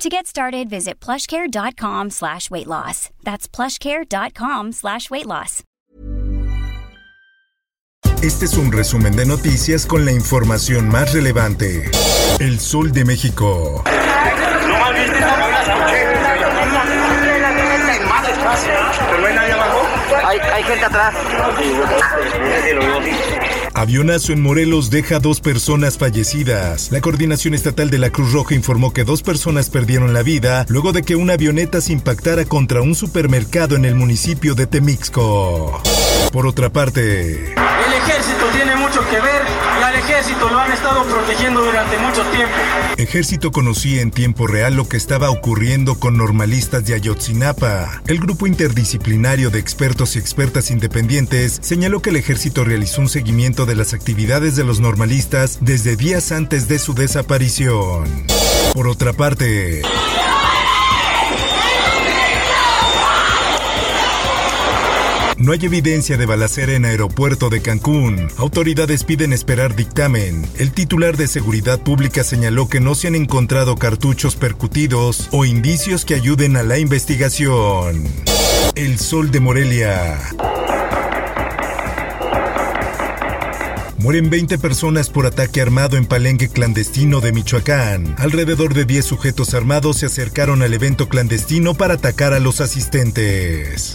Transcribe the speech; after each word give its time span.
To 0.00 0.08
get 0.08 0.26
started, 0.26 0.70
visit 0.70 0.98
plushcare.com 0.98 2.08
slash 2.08 2.50
weight 2.50 2.66
loss. 2.66 3.10
That's 3.22 3.46
plushcare.com 3.46 4.72
slash 4.72 5.10
weight 5.10 5.26
loss. 5.26 5.62
Este 8.22 8.46
es 8.46 8.54
un 8.56 8.72
resumen 8.72 9.14
de 9.14 9.26
noticias 9.26 9.84
con 9.84 10.06
la 10.06 10.12
información 10.12 10.88
más 10.88 11.12
relevante. 11.12 11.90
El 12.38 12.58
Sol 12.60 12.92
de 12.92 13.04
México. 13.04 13.84
Hay, 20.24 20.38
hay 20.38 20.62
gente 20.62 20.84
atrás. 20.86 21.14
Avionazo 23.74 24.32
en 24.32 24.40
Morelos 24.42 24.90
deja 24.90 25.20
dos 25.20 25.40
personas 25.40 25.96
fallecidas. 25.96 26.90
La 26.90 27.00
Coordinación 27.00 27.54
Estatal 27.54 27.90
de 27.90 27.98
la 27.98 28.10
Cruz 28.10 28.32
Roja 28.32 28.54
informó 28.54 28.92
que 28.92 29.04
dos 29.04 29.22
personas 29.22 29.70
perdieron 29.70 30.12
la 30.12 30.22
vida 30.22 30.66
luego 30.68 30.92
de 30.92 31.02
que 31.02 31.16
una 31.16 31.34
avioneta 31.34 31.80
se 31.80 31.92
impactara 31.92 32.44
contra 32.44 32.82
un 32.82 32.94
supermercado 32.94 33.76
en 33.76 33.84
el 33.84 33.94
municipio 33.94 34.54
de 34.54 34.66
Temixco. 34.66 35.80
Por 36.32 36.46
otra 36.46 36.70
parte, 36.70 37.54
ejército 38.04 38.46
tiene 38.52 38.76
mucho 38.76 39.00
que 39.08 39.20
ver 39.20 39.42
y 39.78 39.82
al 39.82 39.94
ejército 39.94 40.48
lo 40.48 40.58
han 40.58 40.72
estado 40.72 41.04
protegiendo 41.04 41.62
durante 41.62 41.98
mucho 41.98 42.22
tiempo. 42.30 42.54
Ejército 42.96 43.50
conocía 43.50 44.02
en 44.02 44.10
tiempo 44.10 44.46
real 44.46 44.74
lo 44.74 44.88
que 44.88 44.96
estaba 44.96 45.30
ocurriendo 45.30 45.94
con 45.96 46.16
normalistas 46.16 46.84
de 46.84 46.94
Ayotzinapa. 46.94 48.02
El 48.06 48.18
grupo 48.18 48.46
interdisciplinario 48.46 49.50
de 49.50 49.58
expertos 49.58 50.16
y 50.16 50.18
expertas 50.18 50.70
independientes 50.70 51.58
señaló 51.62 52.00
que 52.02 52.10
el 52.10 52.16
ejército 52.16 52.64
realizó 52.64 53.00
un 53.00 53.08
seguimiento 53.08 53.66
de 53.66 53.74
las 53.74 53.94
actividades 53.94 54.56
de 54.56 54.64
los 54.64 54.80
normalistas 54.80 55.58
desde 55.60 55.96
días 55.96 56.32
antes 56.32 56.68
de 56.68 56.78
su 56.78 56.94
desaparición. 56.94 58.04
Por 58.74 58.86
otra 58.86 59.12
parte, 59.12 59.82
No 65.40 65.52
hay 65.52 65.58
evidencia 65.62 66.18
de 66.18 66.26
balacera 66.26 66.74
en 66.74 66.84
aeropuerto 66.84 67.48
de 67.48 67.62
Cancún. 67.62 68.28
Autoridades 68.36 69.04
piden 69.04 69.32
esperar 69.32 69.74
dictamen. 69.74 70.46
El 70.58 70.70
titular 70.72 71.16
de 71.16 71.28
Seguridad 71.28 71.80
Pública 71.80 72.24
señaló 72.24 72.68
que 72.68 72.78
no 72.78 72.94
se 72.94 73.08
han 73.08 73.14
encontrado 73.14 73.76
cartuchos 73.76 74.36
percutidos 74.36 75.28
o 75.32 75.46
indicios 75.46 76.04
que 76.04 76.14
ayuden 76.14 76.58
a 76.58 76.62
la 76.62 76.78
investigación. 76.78 78.04
El 78.74 78.98
Sol 78.98 79.30
de 79.30 79.40
Morelia. 79.40 80.18
Mueren 84.00 84.30
20 84.30 84.56
personas 84.56 85.10
por 85.10 85.26
ataque 85.26 85.60
armado 85.60 85.98
en 85.98 86.06
Palenque 86.06 86.48
clandestino 86.48 87.20
de 87.20 87.32
Michoacán. 87.32 88.14
Alrededor 88.16 88.72
de 88.72 88.86
10 88.86 89.04
sujetos 89.04 89.52
armados 89.52 89.98
se 89.98 90.06
acercaron 90.06 90.62
al 90.62 90.72
evento 90.72 91.06
clandestino 91.06 91.74
para 91.74 91.94
atacar 91.94 92.32
a 92.32 92.38
los 92.38 92.62
asistentes. 92.62 93.94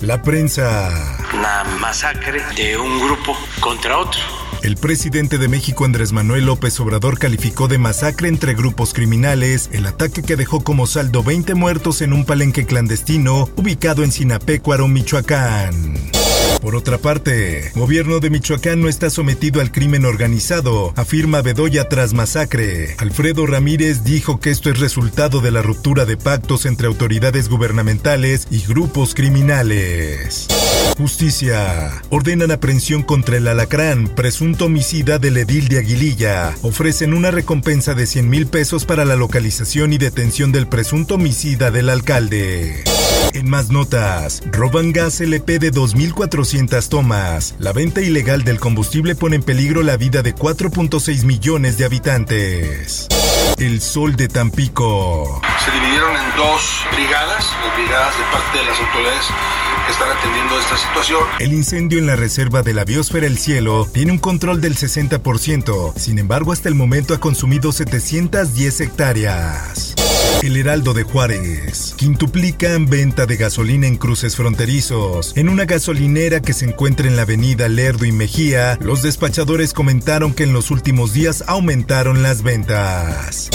La 0.00 0.22
prensa. 0.22 0.90
Una 1.34 1.64
masacre 1.78 2.40
de 2.56 2.78
un 2.78 2.98
grupo 2.98 3.36
contra 3.60 3.98
otro. 3.98 4.22
El 4.62 4.76
presidente 4.76 5.36
de 5.36 5.48
México 5.48 5.84
Andrés 5.84 6.12
Manuel 6.12 6.46
López 6.46 6.80
Obrador 6.80 7.18
calificó 7.18 7.68
de 7.68 7.76
masacre 7.76 8.28
entre 8.28 8.54
grupos 8.54 8.94
criminales 8.94 9.68
el 9.72 9.84
ataque 9.84 10.22
que 10.22 10.36
dejó 10.36 10.64
como 10.64 10.86
saldo 10.86 11.22
20 11.22 11.54
muertos 11.56 12.00
en 12.00 12.14
un 12.14 12.24
palenque 12.24 12.64
clandestino 12.64 13.50
ubicado 13.56 14.02
en 14.02 14.12
Sinapecuaro, 14.12 14.88
Michoacán. 14.88 16.21
Por 16.62 16.76
otra 16.76 16.96
parte, 16.96 17.72
gobierno 17.74 18.20
de 18.20 18.30
Michoacán 18.30 18.80
no 18.80 18.88
está 18.88 19.10
sometido 19.10 19.60
al 19.60 19.72
crimen 19.72 20.04
organizado, 20.04 20.92
afirma 20.94 21.42
Bedoya 21.42 21.88
tras 21.88 22.14
masacre. 22.14 22.94
Alfredo 22.98 23.46
Ramírez 23.46 24.04
dijo 24.04 24.38
que 24.38 24.50
esto 24.50 24.70
es 24.70 24.78
resultado 24.78 25.40
de 25.40 25.50
la 25.50 25.60
ruptura 25.60 26.04
de 26.04 26.16
pactos 26.16 26.64
entre 26.64 26.86
autoridades 26.86 27.48
gubernamentales 27.48 28.46
y 28.48 28.60
grupos 28.60 29.12
criminales. 29.16 30.46
Justicia. 30.96 32.00
Ordenan 32.10 32.52
aprehensión 32.52 33.02
contra 33.02 33.38
el 33.38 33.48
alacrán, 33.48 34.06
presunto 34.06 34.66
homicida 34.66 35.18
del 35.18 35.38
edil 35.38 35.66
de 35.66 35.78
Aguililla. 35.78 36.54
Ofrecen 36.62 37.12
una 37.12 37.32
recompensa 37.32 37.94
de 37.94 38.06
100 38.06 38.30
mil 38.30 38.46
pesos 38.46 38.84
para 38.84 39.04
la 39.04 39.16
localización 39.16 39.92
y 39.94 39.98
detención 39.98 40.52
del 40.52 40.68
presunto 40.68 41.16
homicida 41.16 41.72
del 41.72 41.88
alcalde. 41.88 42.84
En 43.34 43.48
más 43.48 43.70
notas, 43.70 44.42
roban 44.52 44.92
gas 44.92 45.20
LP 45.20 45.58
de 45.58 45.72
2.400 45.72 46.88
tomas. 46.88 47.54
La 47.58 47.72
venta 47.72 48.02
ilegal 48.02 48.44
del 48.44 48.60
combustible 48.60 49.14
pone 49.14 49.36
en 49.36 49.42
peligro 49.42 49.82
la 49.82 49.96
vida 49.96 50.22
de 50.22 50.34
4.6 50.34 51.24
millones 51.24 51.78
de 51.78 51.86
habitantes. 51.86 53.08
El 53.58 53.80
sol 53.80 54.16
de 54.16 54.28
Tampico. 54.28 55.40
Se 55.64 55.70
dividieron 55.70 56.10
en 56.14 56.36
dos 56.36 56.84
brigadas, 56.92 57.44
las 57.64 57.76
brigadas 57.76 58.18
de 58.18 58.24
parte 58.24 58.58
de 58.58 58.64
las 58.64 58.80
autoridades 58.80 59.24
que 59.86 59.92
están 59.92 60.10
atendiendo 60.10 60.60
esta 60.60 60.76
situación. 60.76 61.22
El 61.38 61.52
incendio 61.54 61.98
en 61.98 62.06
la 62.06 62.16
reserva 62.16 62.62
de 62.62 62.74
la 62.74 62.84
biosfera 62.84 63.26
El 63.26 63.38
Cielo 63.38 63.88
tiene 63.92 64.12
un 64.12 64.18
control 64.18 64.60
del 64.60 64.76
60%, 64.76 65.94
sin 65.96 66.18
embargo 66.18 66.52
hasta 66.52 66.68
el 66.68 66.74
momento 66.74 67.14
ha 67.14 67.20
consumido 67.20 67.72
710 67.72 68.80
hectáreas. 68.80 69.94
El 70.42 70.56
Heraldo 70.56 70.92
de 70.92 71.04
Juárez. 71.04 71.94
Quintuplican 71.96 72.86
venta 72.86 73.26
de 73.26 73.36
gasolina 73.36 73.86
en 73.86 73.96
cruces 73.96 74.34
fronterizos. 74.34 75.32
En 75.36 75.48
una 75.48 75.66
gasolinera 75.66 76.40
que 76.40 76.52
se 76.52 76.64
encuentra 76.64 77.06
en 77.06 77.14
la 77.14 77.22
avenida 77.22 77.68
Lerdo 77.68 78.04
y 78.04 78.12
Mejía, 78.12 78.76
los 78.80 79.02
despachadores 79.02 79.72
comentaron 79.72 80.34
que 80.34 80.42
en 80.42 80.52
los 80.52 80.70
últimos 80.70 81.12
días 81.12 81.44
aumentaron 81.46 82.22
las 82.22 82.42
ventas. 82.42 83.50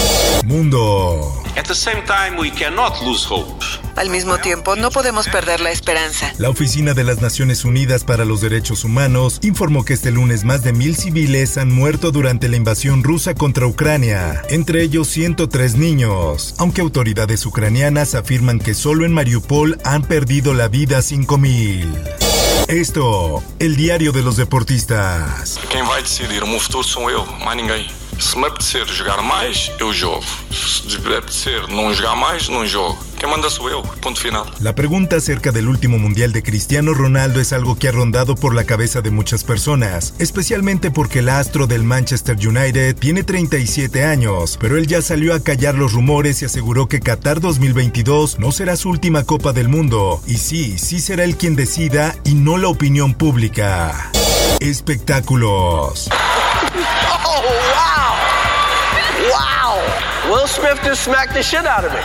Mundo. 0.46 1.44
At 1.58 1.66
the 1.66 1.76
same 1.76 2.04
time, 2.06 2.40
we 2.40 2.52
cannot 2.52 3.02
lose 3.02 3.26
hope. 3.30 3.66
Al 3.98 4.12
mismo 4.12 4.38
tiempo, 4.38 4.76
no 4.76 4.92
podemos 4.92 5.28
perder 5.28 5.60
la 5.60 5.72
esperanza. 5.72 6.32
La 6.38 6.52
Oficina 6.52 6.94
de 6.94 7.04
las 7.04 7.20
Naciones 7.20 7.66
Unidas 7.66 8.04
para 8.04 8.26
los 8.26 8.42
Derechos 8.42 8.84
Humanos 8.84 9.40
informó 9.42 9.84
que 9.86 9.96
este 9.96 10.12
lunes 10.12 10.44
más 10.44 10.64
de 10.64 10.72
mil 10.72 10.96
civiles 10.96 11.58
han 11.58 11.74
muerto 11.74 12.12
durante 12.12 12.48
la 12.48 12.58
invasión 12.58 13.04
rusa 13.04 13.34
contra 13.34 13.66
Ucrania, 13.66 14.44
entre 14.50 14.84
ellos 14.84 15.08
103 15.08 15.78
niños, 15.78 16.54
aunque 16.58 16.82
autoridades 16.82 17.46
ucranianas 17.46 18.16
afirman 18.16 18.60
que 18.60 18.74
solo 18.74 19.06
en 19.06 19.14
Mariupol 19.14 19.80
han 19.84 20.04
perdido 20.04 20.54
la 20.54 20.68
vida 20.68 21.00
5.000. 21.00 22.18
Esto, 22.68 23.44
el 23.60 23.76
diario 23.76 24.12
de 24.12 24.24
los 24.24 24.36
deportistas. 24.36 25.58
Decidir 26.04 26.44
ninguém. 27.56 28.07
Se 28.20 28.38
me 28.38 28.48
apetecer 28.48 28.86
jogar 28.88 29.22
mais, 29.22 29.72
eu 29.80 29.94
jogo. 29.94 30.24
Se 30.52 31.00
me 31.02 31.16
apetecer 31.16 31.68
não 31.70 31.94
jogar 31.94 32.16
mais, 32.16 32.50
não 32.50 32.66
jogo. 32.66 32.98
Quem 33.20 33.30
manda 33.30 33.48
sou 33.50 33.70
eu, 33.70 33.84
ponto 34.02 34.20
final. 34.20 34.46
La 34.60 34.74
pregunta 34.74 35.18
acerca 35.18 35.52
del 35.52 35.68
último 35.68 36.00
mundial 36.00 36.32
de 36.32 36.42
Cristiano 36.42 36.94
Ronaldo 36.94 37.40
es 37.40 37.54
algo 37.54 37.76
que 37.76 37.88
ha 37.88 37.92
rondado 37.92 38.36
por 38.36 38.56
la 38.56 38.64
cabeza 38.64 39.02
de 39.02 39.12
muchas 39.12 39.44
personas, 39.44 40.16
especialmente 40.18 40.90
porque 40.90 41.20
el 41.20 41.30
astro 41.30 41.68
del 41.68 41.84
Manchester 41.84 42.36
United 42.36 42.96
tiene 42.96 43.24
37 43.24 44.04
años, 44.04 44.58
pero 44.60 44.78
él 44.78 44.88
ya 44.88 45.02
salió 45.04 45.36
a 45.36 45.40
callar 45.40 45.76
los 45.76 45.94
rumores 45.94 46.42
y 46.42 46.46
aseguró 46.46 46.88
que 46.88 47.00
Qatar 47.00 47.40
2022 47.40 48.40
no 48.40 48.52
será 48.52 48.78
su 48.78 48.90
última 48.90 49.26
Copa 49.26 49.54
del 49.54 49.70
Mundo, 49.70 50.22
y 50.26 50.38
sí, 50.38 50.78
sí 50.80 51.00
será 51.00 51.24
él 51.24 51.38
quien 51.38 51.56
decida 51.56 52.16
y 52.24 52.34
no 52.34 52.58
la 52.58 52.68
opinión 52.68 53.14
pública. 53.14 54.12
Espectáculos. 54.60 56.10
Smith 60.48 60.80
just 60.84 61.04
smacked 61.04 61.34
the 61.34 61.44
shit 61.44 61.66
out 61.66 61.86
of 61.86 61.92
me. 61.92 62.00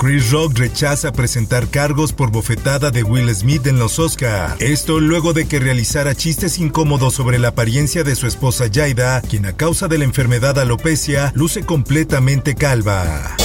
Chris 0.00 0.32
Rock 0.32 0.56
rechaza 0.56 1.12
presentar 1.12 1.68
cargos 1.68 2.14
por 2.14 2.30
bofetada 2.30 2.90
de 2.90 3.02
Will 3.02 3.28
Smith 3.34 3.66
en 3.66 3.78
los 3.78 3.98
Oscar. 3.98 4.56
Esto 4.58 4.98
luego 4.98 5.34
de 5.34 5.46
que 5.46 5.60
realizara 5.60 6.14
chistes 6.14 6.58
incómodos 6.58 7.12
sobre 7.12 7.38
la 7.38 7.48
apariencia 7.48 8.02
de 8.02 8.16
su 8.16 8.26
esposa 8.26 8.64
Jaida, 8.72 9.20
quien 9.20 9.44
a 9.44 9.52
causa 9.52 9.88
de 9.88 9.98
la 9.98 10.04
enfermedad 10.04 10.58
alopecia 10.58 11.32
luce 11.34 11.66
completamente 11.66 12.54
calva. 12.54 13.36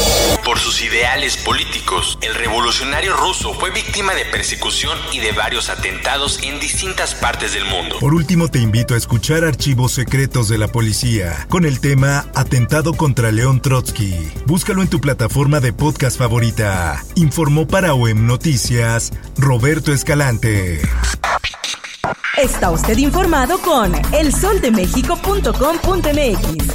Por 0.43 0.59
sus 0.59 0.81
ideales 0.81 1.37
políticos. 1.37 2.17
El 2.21 2.35
revolucionario 2.35 3.15
ruso 3.15 3.53
fue 3.53 3.71
víctima 3.71 4.13
de 4.13 4.25
persecución 4.25 4.97
y 5.11 5.19
de 5.19 5.31
varios 5.31 5.69
atentados 5.69 6.39
en 6.43 6.59
distintas 6.59 7.15
partes 7.15 7.53
del 7.53 7.65
mundo. 7.65 7.97
Por 7.99 8.13
último, 8.13 8.49
te 8.49 8.59
invito 8.59 8.93
a 8.93 8.97
escuchar 8.97 9.43
Archivos 9.43 9.93
Secretos 9.93 10.47
de 10.47 10.57
la 10.57 10.67
Policía 10.67 11.45
con 11.49 11.65
el 11.65 11.79
tema 11.79 12.25
Atentado 12.35 12.93
contra 12.93 13.31
León 13.31 13.61
Trotsky. 13.61 14.31
Búscalo 14.45 14.81
en 14.81 14.89
tu 14.89 15.01
plataforma 15.01 15.59
de 15.59 15.73
podcast 15.73 16.17
favorita. 16.17 17.03
Informó 17.15 17.67
para 17.67 17.93
OEM 17.93 18.27
Noticias 18.27 19.11
Roberto 19.37 19.93
Escalante. 19.93 20.81
Está 22.37 22.71
usted 22.71 22.97
informado 22.97 23.59
con 23.59 23.93
elsoldemexico.com.mx. 24.13 26.74